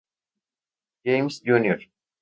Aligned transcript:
James 1.05 1.39
Jr. 1.45 1.85